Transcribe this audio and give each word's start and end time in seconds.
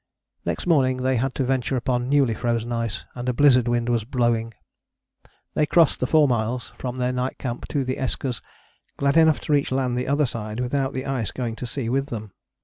Next 0.45 0.65
morning 0.65 0.97
they 0.97 1.17
had 1.17 1.35
to 1.35 1.43
venture 1.43 1.75
upon 1.77 2.09
newly 2.09 2.33
frozen 2.33 2.71
ice, 2.71 3.05
and 3.13 3.29
a 3.29 3.33
blizzard 3.33 3.67
wind 3.67 3.87
was 3.87 4.03
blowing. 4.03 4.55
They 5.53 5.67
crossed 5.67 5.99
the 5.99 6.07
four 6.07 6.27
miles 6.27 6.73
from 6.75 6.95
their 6.95 7.13
night 7.13 7.37
camp 7.37 7.67
to 7.67 7.83
the 7.83 7.97
Eskers, 7.99 8.41
glad 8.97 9.15
enough 9.15 9.39
to 9.41 9.53
reach 9.53 9.71
land 9.71 9.95
the 9.95 10.07
other 10.07 10.25
side 10.25 10.59
without 10.59 10.93
the 10.93 11.05
ice 11.05 11.29
going 11.29 11.55
to 11.57 11.67
sea 11.67 11.87
with 11.87 12.07
them. 12.07 12.31